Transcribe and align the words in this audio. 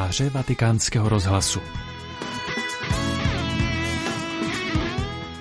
komentáře 0.00 0.30
vatikánského 0.30 1.08
rozhlasu. 1.08 1.60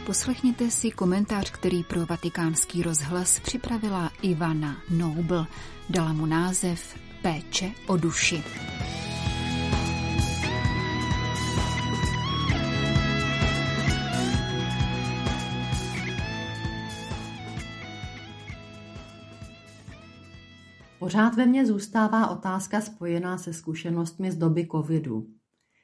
Poslechněte 0.05 0.71
si 0.71 0.91
komentář, 0.91 1.51
který 1.51 1.83
pro 1.83 2.05
vatikánský 2.05 2.83
rozhlas 2.83 3.39
připravila 3.39 4.11
Ivana 4.21 4.75
Noble. 4.89 5.45
Dala 5.89 6.13
mu 6.13 6.25
název 6.25 6.95
Péče 7.21 7.71
o 7.87 7.97
duši. 7.97 8.43
Pořád 21.09 21.35
ve 21.35 21.45
mně 21.45 21.65
zůstává 21.65 22.29
otázka 22.29 22.81
spojená 22.81 23.37
se 23.37 23.53
zkušenostmi 23.53 24.31
z 24.31 24.35
doby 24.35 24.67
covidu. 24.71 25.27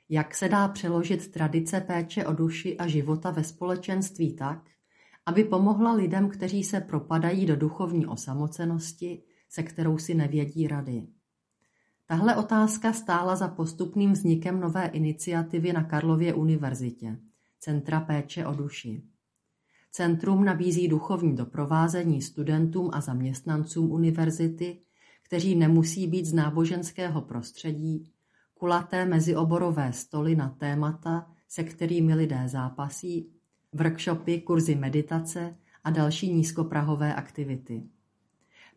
Jak 0.09 0.35
se 0.35 0.49
dá 0.49 0.67
přeložit 0.67 1.31
tradice 1.31 1.81
péče 1.81 2.25
o 2.25 2.33
duši 2.33 2.77
a 2.77 2.87
života 2.87 3.31
ve 3.31 3.43
společenství 3.43 4.35
tak, 4.35 4.69
aby 5.25 5.43
pomohla 5.43 5.93
lidem, 5.93 6.29
kteří 6.29 6.63
se 6.63 6.81
propadají 6.81 7.45
do 7.45 7.55
duchovní 7.55 8.05
osamocenosti, 8.05 9.23
se 9.49 9.63
kterou 9.63 9.97
si 9.97 10.13
nevědí 10.13 10.67
rady. 10.67 11.07
Tahle 12.05 12.35
otázka 12.35 12.93
stála 12.93 13.35
za 13.35 13.47
postupným 13.47 14.11
vznikem 14.11 14.59
nové 14.59 14.85
iniciativy 14.85 15.73
na 15.73 15.83
Karlově 15.83 16.33
univerzitě, 16.33 17.19
Centra 17.59 17.99
péče 17.99 18.45
o 18.45 18.53
duši. 18.53 19.03
Centrum 19.91 20.45
nabízí 20.45 20.87
duchovní 20.87 21.35
doprovázení 21.35 22.21
studentům 22.21 22.89
a 22.93 23.01
zaměstnancům 23.01 23.91
univerzity 23.91 24.84
kteří 25.25 25.55
nemusí 25.55 26.07
být 26.07 26.25
z 26.25 26.33
náboženského 26.33 27.21
prostředí, 27.21 28.11
kulaté 28.53 29.05
mezioborové 29.05 29.93
stoly 29.93 30.35
na 30.35 30.49
témata, 30.49 31.31
se 31.47 31.63
kterými 31.63 32.15
lidé 32.15 32.43
zápasí, 32.45 33.29
workshopy, 33.73 34.41
kurzy 34.41 34.75
meditace 34.75 35.55
a 35.83 35.89
další 35.89 36.33
nízkoprahové 36.33 37.15
aktivity. 37.15 37.83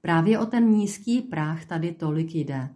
Právě 0.01 0.39
o 0.39 0.47
ten 0.47 0.69
nízký 0.69 1.21
práh 1.21 1.65
tady 1.65 1.93
tolik 1.93 2.35
jde. 2.35 2.69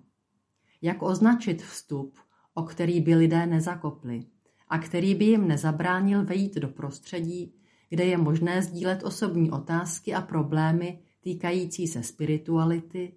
Jak 0.83 1.03
označit 1.03 1.63
vstup, 1.63 2.19
o 2.55 2.63
který 2.63 3.01
by 3.01 3.15
lidé 3.15 3.47
nezakopli 3.47 4.25
a 4.69 4.79
který 4.79 5.15
by 5.15 5.25
jim 5.25 5.49
nezabránil 5.49 6.25
vejít 6.25 6.55
do 6.55 6.69
prostředí, 6.69 7.55
kde 7.89 8.05
je 8.05 8.19
možné 8.19 8.63
sdílet 8.63 9.03
osobní 9.03 9.51
otázky 9.51 10.15
a 10.15 10.21
problémy 10.21 10.99
týkající 11.21 11.87
se 11.87 12.03
spirituality, 12.03 13.13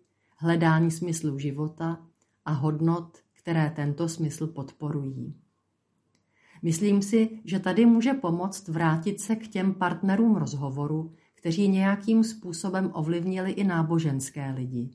hledání 0.46 0.92
smyslu 0.92 1.40
života 1.40 1.98
a 2.46 2.52
hodnot, 2.52 3.18
které 3.34 3.74
tento 3.76 4.10
smysl 4.10 4.48
podporují. 4.48 5.36
Myslím 6.62 7.02
si, 7.02 7.42
že 7.46 7.60
tady 7.60 7.86
může 7.86 8.14
pomoct 8.14 8.68
vrátit 8.68 9.22
se 9.22 9.36
k 9.36 9.48
těm 9.48 9.74
partnerům 9.74 10.36
rozhovoru, 10.36 11.14
kteří 11.34 11.68
nějakým 11.68 12.24
způsobem 12.24 12.92
ovlivnili 12.94 13.52
i 13.52 13.64
náboženské 13.64 14.52
lidi 14.52 14.90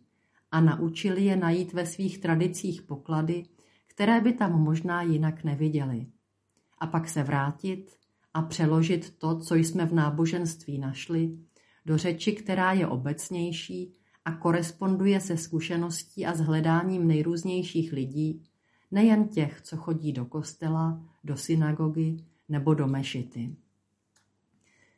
a 0.51 0.61
naučili 0.61 1.25
je 1.25 1.37
najít 1.37 1.73
ve 1.73 1.87
svých 1.87 2.19
tradicích 2.19 2.83
poklady, 2.83 3.45
které 3.87 4.21
by 4.21 4.33
tam 4.33 4.63
možná 4.63 5.03
jinak 5.03 5.45
neviděli. 5.45 6.07
A 6.79 6.87
pak 6.87 7.09
se 7.09 7.23
vrátit 7.23 7.97
a 8.35 8.43
přeložit 8.43 9.19
to, 9.19 9.39
co 9.39 9.55
jsme 9.55 9.87
v 9.87 9.95
náboženství 9.95 10.79
našli, 10.79 11.39
do 11.87 11.99
řeči, 11.99 12.33
která 12.33 12.73
je 12.73 12.87
obecnější 12.87 14.00
a 14.31 14.37
koresponduje 14.37 15.21
se 15.21 15.37
zkušeností 15.37 16.27
a 16.27 16.35
s 16.35 16.41
hledáním 16.41 17.07
nejrůznějších 17.07 17.93
lidí, 17.93 18.43
nejen 18.91 19.29
těch, 19.29 19.61
co 19.63 19.77
chodí 19.77 20.13
do 20.13 20.25
kostela, 20.25 21.03
do 21.25 21.37
synagogy 21.37 22.17
nebo 22.49 22.75
do 22.75 22.87
mešity. 22.87 23.57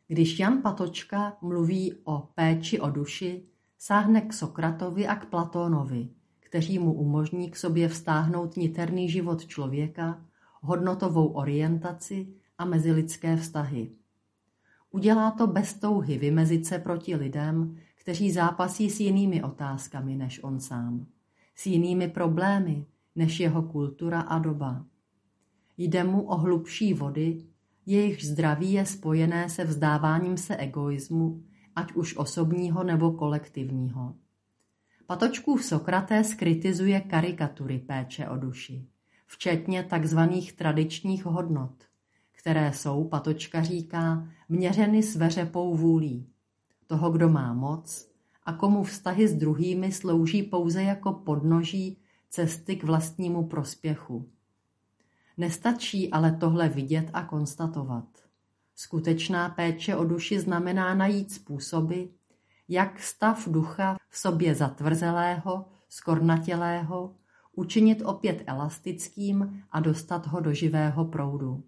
Když 0.08 0.38
Jan 0.38 0.62
Patočka 0.62 1.36
mluví 1.42 1.94
o 2.04 2.28
péči 2.34 2.80
o 2.80 2.90
duši, 2.90 3.42
sáhne 3.78 4.20
k 4.20 4.32
Sokratovi 4.32 5.06
a 5.06 5.16
k 5.16 5.26
Platónovi, 5.26 6.08
kteří 6.40 6.78
mu 6.78 6.92
umožní 6.92 7.50
k 7.50 7.56
sobě 7.56 7.88
vztáhnout 7.88 8.56
niterný 8.56 9.08
život 9.08 9.46
člověka, 9.46 10.24
hodnotovou 10.60 11.26
orientaci 11.26 12.34
a 12.58 12.64
mezilidské 12.64 13.36
vztahy. 13.36 13.90
Udělá 14.90 15.30
to 15.30 15.46
bez 15.46 15.74
touhy 15.74 16.18
vymezit 16.18 16.66
se 16.66 16.78
proti 16.78 17.16
lidem, 17.16 17.76
kteří 18.02 18.32
zápasí 18.32 18.90
s 18.90 19.00
jinými 19.00 19.42
otázkami 19.42 20.14
než 20.14 20.44
on 20.44 20.60
sám, 20.60 21.06
s 21.54 21.66
jinými 21.66 22.08
problémy 22.08 22.86
než 23.16 23.40
jeho 23.40 23.62
kultura 23.62 24.20
a 24.20 24.38
doba. 24.38 24.86
Jde 25.76 26.04
mu 26.04 26.22
o 26.22 26.36
hlubší 26.36 26.94
vody, 26.94 27.44
jejich 27.86 28.26
zdraví 28.26 28.72
je 28.72 28.86
spojené 28.86 29.48
se 29.48 29.64
vzdáváním 29.64 30.36
se 30.36 30.56
egoismu, 30.56 31.42
ať 31.76 31.92
už 31.92 32.16
osobního 32.16 32.84
nebo 32.84 33.12
kolektivního. 33.12 34.14
Patočkův 35.06 35.64
Sokrates 35.64 36.34
kritizuje 36.34 37.00
karikatury 37.00 37.78
péče 37.78 38.28
o 38.28 38.36
duši, 38.36 38.86
včetně 39.26 39.82
takzvaných 39.82 40.52
tradičních 40.52 41.24
hodnot, 41.24 41.84
které 42.32 42.72
jsou, 42.72 43.04
Patočka 43.04 43.62
říká, 43.62 44.28
měřeny 44.48 45.02
sveřepou 45.02 45.76
vůlí, 45.76 46.31
toho, 46.92 47.10
kdo 47.10 47.28
má 47.28 47.52
moc 47.52 48.08
a 48.44 48.52
komu 48.52 48.82
vztahy 48.82 49.28
s 49.28 49.34
druhými 49.34 49.92
slouží 49.92 50.42
pouze 50.42 50.82
jako 50.82 51.12
podnoží 51.12 51.98
cesty 52.30 52.76
k 52.76 52.84
vlastnímu 52.84 53.46
prospěchu. 53.46 54.28
Nestačí 55.36 56.10
ale 56.10 56.32
tohle 56.32 56.68
vidět 56.68 57.10
a 57.12 57.22
konstatovat. 57.22 58.04
Skutečná 58.74 59.48
péče 59.48 59.96
o 59.96 60.04
duši 60.04 60.40
znamená 60.40 60.94
najít 60.94 61.32
způsoby, 61.32 62.02
jak 62.68 63.00
stav 63.00 63.48
ducha 63.48 63.96
v 64.08 64.18
sobě 64.18 64.54
zatvrzelého, 64.54 65.64
skornatělého, 65.88 67.14
učinit 67.52 68.02
opět 68.04 68.42
elastickým 68.46 69.64
a 69.70 69.80
dostat 69.80 70.26
ho 70.26 70.40
do 70.40 70.52
živého 70.52 71.04
proudu. 71.04 71.64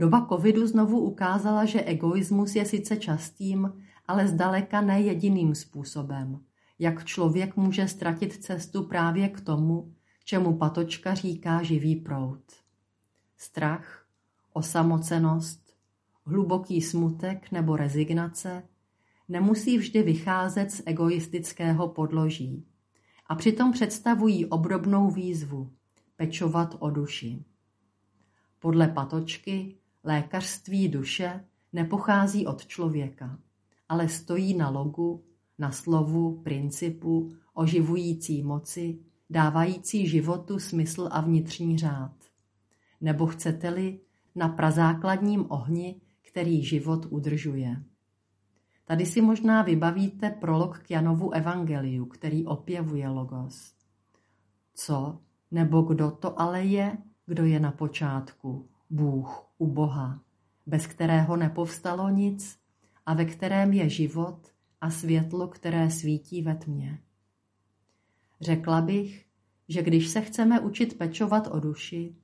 Doba 0.00 0.26
covidu 0.28 0.66
znovu 0.66 1.00
ukázala, 1.00 1.64
že 1.64 1.82
egoismus 1.82 2.56
je 2.56 2.64
sice 2.64 2.96
častým, 2.96 3.72
ale 4.08 4.28
zdaleka 4.28 4.80
ne 4.80 5.00
jediným 5.00 5.54
způsobem, 5.54 6.40
jak 6.78 7.04
člověk 7.04 7.56
může 7.56 7.88
ztratit 7.88 8.32
cestu 8.44 8.82
právě 8.82 9.28
k 9.28 9.40
tomu, 9.40 9.94
čemu 10.24 10.56
Patočka 10.56 11.14
říká 11.14 11.62
živý 11.62 11.96
proud. 11.96 12.40
Strach, 13.36 14.06
osamocenost, 14.52 15.74
hluboký 16.24 16.82
smutek 16.82 17.52
nebo 17.52 17.76
rezignace 17.76 18.62
nemusí 19.28 19.78
vždy 19.78 20.02
vycházet 20.02 20.70
z 20.70 20.82
egoistického 20.86 21.88
podloží 21.88 22.66
a 23.26 23.34
přitom 23.34 23.72
představují 23.72 24.46
obdobnou 24.46 25.10
výzvu 25.10 25.70
pečovat 26.16 26.76
o 26.78 26.90
duši. 26.90 27.44
Podle 28.58 28.88
Patočky 28.88 29.79
Lékařství 30.04 30.88
duše 30.88 31.44
nepochází 31.72 32.46
od 32.46 32.66
člověka, 32.66 33.38
ale 33.88 34.08
stojí 34.08 34.54
na 34.54 34.70
logu, 34.70 35.24
na 35.58 35.70
slovu, 35.70 36.40
principu, 36.42 37.32
oživující 37.54 38.42
moci, 38.42 38.98
dávající 39.30 40.08
životu 40.08 40.58
smysl 40.58 41.08
a 41.12 41.20
vnitřní 41.20 41.78
řád. 41.78 42.12
Nebo 43.00 43.26
chcete-li, 43.26 44.00
na 44.34 44.48
prazákladním 44.48 45.46
ohni, 45.48 46.00
který 46.22 46.64
život 46.64 47.06
udržuje. 47.10 47.82
Tady 48.84 49.06
si 49.06 49.20
možná 49.20 49.62
vybavíte 49.62 50.30
prolog 50.30 50.78
k 50.78 50.90
Janovu 50.90 51.30
evangeliu, 51.30 52.06
který 52.06 52.46
opěvuje 52.46 53.08
logos. 53.08 53.74
Co 54.74 55.18
nebo 55.50 55.82
kdo 55.82 56.10
to 56.10 56.40
ale 56.40 56.64
je, 56.64 56.98
kdo 57.26 57.44
je 57.44 57.60
na 57.60 57.72
počátku? 57.72 58.69
Bůh 58.90 59.46
u 59.58 59.66
Boha, 59.66 60.20
bez 60.66 60.86
kterého 60.86 61.36
nepovstalo 61.36 62.08
nic 62.08 62.58
a 63.06 63.14
ve 63.14 63.24
kterém 63.24 63.72
je 63.72 63.88
život 63.88 64.48
a 64.80 64.90
světlo, 64.90 65.48
které 65.48 65.90
svítí 65.90 66.42
ve 66.42 66.54
tmě. 66.54 66.98
Řekla 68.40 68.80
bych, 68.80 69.26
že 69.68 69.82
když 69.82 70.08
se 70.08 70.20
chceme 70.20 70.60
učit 70.60 70.98
pečovat 70.98 71.48
o 71.50 71.60
duši, 71.60 72.16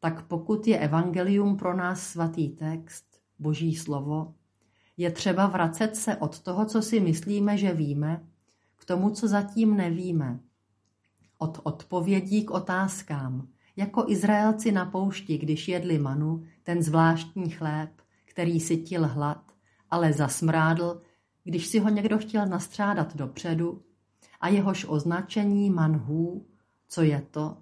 tak 0.00 0.26
pokud 0.26 0.66
je 0.66 0.78
evangelium 0.78 1.56
pro 1.56 1.76
nás 1.76 2.02
svatý 2.02 2.48
text, 2.48 3.20
boží 3.38 3.76
slovo, 3.76 4.34
je 4.96 5.10
třeba 5.10 5.46
vracet 5.46 5.96
se 5.96 6.16
od 6.16 6.40
toho, 6.40 6.66
co 6.66 6.82
si 6.82 7.00
myslíme, 7.00 7.58
že 7.58 7.74
víme, 7.74 8.26
k 8.76 8.84
tomu, 8.84 9.10
co 9.10 9.28
zatím 9.28 9.76
nevíme. 9.76 10.40
Od 11.38 11.60
odpovědí 11.62 12.44
k 12.44 12.50
otázkám, 12.50 13.48
jako 13.76 14.04
Izraelci 14.08 14.72
na 14.72 14.84
poušti, 14.84 15.38
když 15.38 15.68
jedli 15.68 15.98
manu, 15.98 16.44
ten 16.62 16.82
zvláštní 16.82 17.50
chléb, 17.50 17.90
který 18.24 18.60
sytil 18.60 19.06
hlad, 19.06 19.52
ale 19.90 20.12
zasmrádl, 20.12 21.02
když 21.44 21.66
si 21.66 21.78
ho 21.78 21.88
někdo 21.88 22.18
chtěl 22.18 22.46
nastřádat 22.46 23.16
dopředu, 23.16 23.82
a 24.40 24.48
jehož 24.48 24.86
označení 24.88 25.70
manhů, 25.70 26.46
co 26.88 27.02
je 27.02 27.22
to, 27.30 27.56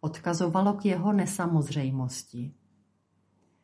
odkazovalo 0.00 0.72
k 0.72 0.84
jeho 0.84 1.12
nesamozřejmosti. 1.12 2.54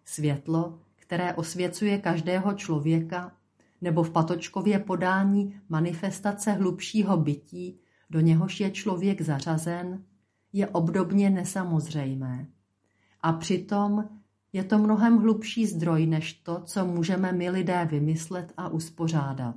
Světlo, 0.05 0.79
které 0.97 1.35
osvěcuje 1.35 1.99
každého 1.99 2.53
člověka, 2.53 3.37
nebo 3.81 4.03
v 4.03 4.11
Patočkově 4.11 4.79
podání 4.79 5.61
manifestace 5.69 6.53
hlubšího 6.53 7.17
bytí, 7.17 7.81
do 8.11 8.21
něhož 8.21 8.61
je 8.61 8.71
člověk 8.71 9.21
zařazen, 9.21 10.05
je 10.53 10.69
obdobně 10.69 11.31
nesamozřejmé. 11.31 12.47
A 13.21 13.33
přitom 13.33 14.09
je 14.53 14.65
to 14.65 14.79
mnohem 14.79 15.19
hlubší 15.19 15.67
zdroj 15.67 16.07
než 16.07 16.33
to, 16.33 16.61
co 16.65 16.87
můžeme 16.87 17.33
my 17.33 17.51
lidé 17.51 17.89
vymyslet 17.91 18.53
a 18.57 18.69
uspořádat. 18.69 19.57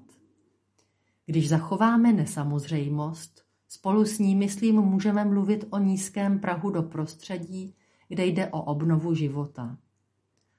Když 1.26 1.50
zachováme 1.50 2.14
nesamozřejmost, 2.14 3.42
spolu 3.68 4.06
s 4.06 4.20
ní, 4.20 4.36
myslím, 4.36 4.76
můžeme 4.76 5.26
mluvit 5.26 5.66
o 5.70 5.78
nízkém 5.78 6.40
prahu 6.40 6.70
do 6.70 6.84
prostředí, 6.84 7.76
kde 8.08 8.26
jde 8.26 8.48
o 8.48 8.62
obnovu 8.62 9.14
života. 9.14 9.78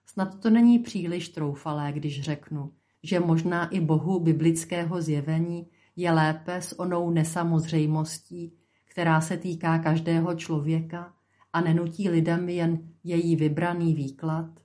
Snad 0.07 0.41
to 0.41 0.51
není 0.51 0.79
příliš 0.79 1.29
troufalé, 1.29 1.93
když 1.93 2.23
řeknu, 2.23 2.73
že 3.03 3.21
možná 3.21 3.69
i 3.69 3.81
bohu 3.81 4.21
biblického 4.21 5.03
zjevení 5.03 5.67
je 5.97 6.13
lépe 6.13 6.55
s 6.55 6.81
onou 6.81 7.11
nesamozřejmostí, 7.11 8.53
která 8.97 9.21
se 9.21 9.37
týká 9.37 9.79
každého 9.79 10.35
člověka 10.35 11.15
a 11.53 11.61
nenutí 11.61 12.09
lidem 12.09 12.49
jen 12.49 12.89
její 13.05 13.37
vybraný 13.37 13.95
výklad, 13.95 14.61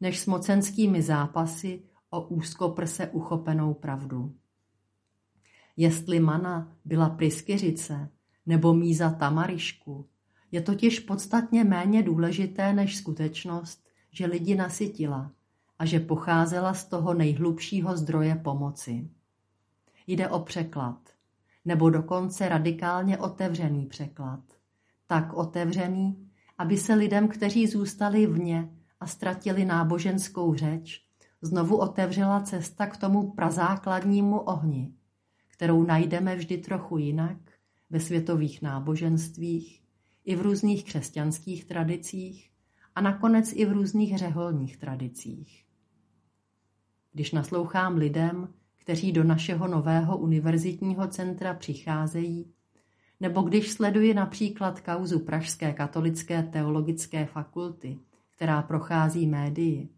než 0.00 0.20
s 0.20 0.26
mocenskými 0.26 1.02
zápasy 1.02 1.82
o 2.10 2.20
úzkoprse 2.20 3.08
uchopenou 3.08 3.74
pravdu. 3.74 4.34
Jestli 5.76 6.20
mana 6.20 6.76
byla 6.84 7.10
pryskyřice 7.10 8.08
nebo 8.46 8.74
míza 8.74 9.10
tamarišku, 9.10 10.08
je 10.52 10.60
totiž 10.60 11.00
podstatně 11.00 11.64
méně 11.64 12.02
důležité 12.02 12.72
než 12.72 12.96
skutečnost, 12.96 13.88
že 14.10 14.26
lidi 14.26 14.54
nasytila 14.54 15.32
a 15.78 15.84
že 15.84 16.00
pocházela 16.00 16.74
z 16.74 16.84
toho 16.84 17.14
nejhlubšího 17.14 17.96
zdroje 17.96 18.34
pomoci. 18.34 19.10
Jde 20.06 20.28
o 20.28 20.40
překlad, 20.40 20.98
nebo 21.64 21.90
dokonce 21.90 22.48
radikálně 22.48 23.18
otevřený 23.18 23.86
překlad. 23.86 24.40
Tak 25.06 25.32
otevřený, 25.32 26.30
aby 26.58 26.78
se 26.78 26.94
lidem, 26.94 27.28
kteří 27.28 27.66
zůstali 27.66 28.26
vně 28.26 28.68
a 29.00 29.06
ztratili 29.06 29.64
náboženskou 29.64 30.54
řeč, 30.54 31.04
znovu 31.42 31.76
otevřela 31.76 32.40
cesta 32.40 32.86
k 32.86 32.96
tomu 32.96 33.32
prazákladnímu 33.32 34.40
ohni, 34.40 34.92
kterou 35.48 35.82
najdeme 35.82 36.36
vždy 36.36 36.58
trochu 36.58 36.98
jinak 36.98 37.36
ve 37.90 38.00
světových 38.00 38.62
náboženstvích 38.62 39.82
i 40.24 40.36
v 40.36 40.40
různých 40.40 40.84
křesťanských 40.84 41.64
tradicích 41.64 42.50
a 42.94 43.00
nakonec 43.00 43.52
i 43.52 43.64
v 43.64 43.72
různých 43.72 44.18
řeholních 44.18 44.76
tradicích. 44.76 45.64
Když 47.12 47.32
naslouchám 47.32 47.96
lidem, 47.96 48.48
kteří 48.80 49.12
do 49.12 49.24
našeho 49.24 49.68
nového 49.68 50.18
univerzitního 50.18 51.08
centra 51.08 51.54
přicházejí, 51.54 52.46
nebo 53.20 53.42
když 53.42 53.70
sleduji 53.70 54.14
například 54.14 54.80
kauzu 54.80 55.18
Pražské 55.18 55.72
katolické 55.72 56.42
teologické 56.42 57.26
fakulty, 57.26 57.98
která 58.36 58.62
prochází 58.62 59.26
médii, 59.26 59.88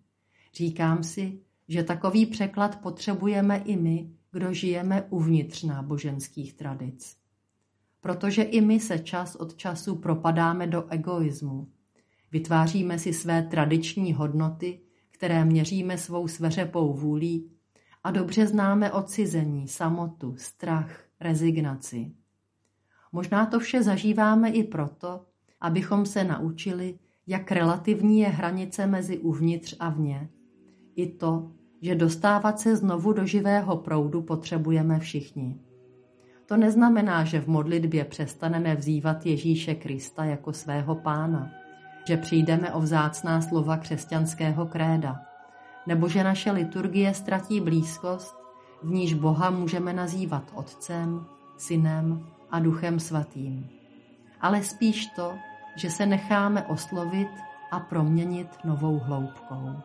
říkám 0.55 1.03
si, 1.03 1.39
že 1.69 1.83
takový 1.83 2.27
překlad 2.27 2.81
potřebujeme 2.81 3.57
i 3.57 3.77
my, 3.77 4.11
kdo 4.33 4.53
žijeme 4.53 5.03
uvnitř 5.11 5.63
náboženských 5.63 6.55
tradic. 6.55 7.17
Protože 8.01 8.43
i 8.43 8.61
my 8.61 8.81
se 8.81 8.99
čas 8.99 9.37
od 9.37 9.57
času 9.57 9.97
propadáme 9.97 10.67
do 10.67 10.89
egoismu. 10.89 11.69
Vytváříme 12.33 12.99
si 12.99 13.13
své 13.13 13.43
tradiční 13.43 14.13
hodnoty, 14.13 14.81
které 15.11 15.45
měříme 15.45 15.99
svou 15.99 16.29
sveřepou 16.29 16.95
vůlí 16.95 17.51
a 18.05 18.11
dobře 18.11 18.47
známe 18.47 18.93
odcizení, 18.93 19.69
samotu, 19.69 20.35
strach, 20.37 21.05
rezignaci. 21.21 22.13
Možná 23.13 23.47
to 23.47 23.61
vše 23.61 23.83
zažíváme 23.83 24.51
i 24.51 24.65
proto, 24.65 25.25
abychom 25.61 26.07
se 26.07 26.25
naučili, 26.25 26.99
jak 27.27 27.53
relativní 27.53 28.21
je 28.21 28.29
hranice 28.29 28.87
mezi 28.87 29.19
uvnitř 29.19 29.77
a 29.81 29.89
vně. 29.89 30.29
I 30.97 31.07
to, 31.07 31.53
že 31.83 31.95
dostávat 31.95 32.61
se 32.61 32.77
znovu 32.77 33.13
do 33.13 33.27
živého 33.27 33.77
proudu 33.77 34.23
potřebujeme 34.23 34.99
všichni. 34.99 35.61
To 36.47 36.57
neznamená, 36.57 37.25
že 37.25 37.41
v 37.41 37.47
modlitbě 37.47 38.05
přestaneme 38.05 38.77
vzývat 38.77 39.27
Ježíše 39.27 39.75
Krista 39.75 40.25
jako 40.25 40.53
svého 40.53 40.95
pána, 40.95 41.51
že 42.07 42.17
přijdeme 42.17 42.73
o 42.73 42.81
vzácná 42.81 43.41
slova 43.41 43.77
křesťanského 43.77 44.67
kréda, 44.67 45.21
nebo 45.87 46.09
že 46.09 46.25
naše 46.25 46.51
liturgie 46.51 47.15
ztratí 47.15 47.61
blízkost, 47.61 48.37
v 48.83 48.91
níž 48.91 49.15
Boha 49.15 49.51
můžeme 49.51 49.93
nazývat 49.93 50.43
Otcem, 50.55 51.25
Synem 51.57 52.27
a 52.51 52.59
Duchem 52.59 53.01
Svatým. 53.01 53.69
Ale 54.41 54.63
spíš 54.63 55.07
to, 55.07 55.35
že 55.77 55.91
se 55.91 56.07
necháme 56.07 56.63
oslovit 56.63 57.29
a 57.71 57.81
proměnit 57.81 58.49
novou 58.65 58.99
hloubkou. 58.99 59.77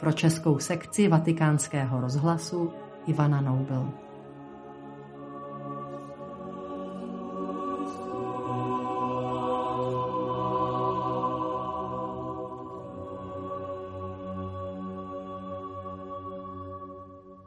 Pro 0.00 0.12
českou 0.12 0.58
sekci 0.58 1.08
vatikánského 1.08 2.00
rozhlasu 2.00 2.72
Ivana 3.06 3.40
Noubel. 3.40 3.92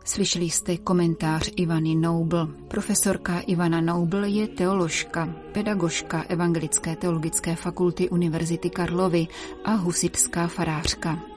Slyšeli 0.04 0.46
jste 0.46 0.78
komentář 0.78 1.50
Ivany 1.56 1.96
Noble. 1.96 2.48
Profesorka 2.68 3.40
Ivana 3.40 3.82
Noble 3.82 4.30
je 4.30 4.48
teoložka, 4.48 5.36
pedagožka 5.52 6.22
Evangelické 6.30 6.96
teologické 6.96 7.56
fakulty 7.56 8.10
Univerzity 8.10 8.70
Karlovy 8.70 9.28
a 9.66 9.72
husitská 9.74 10.48
farářka. 10.48 11.33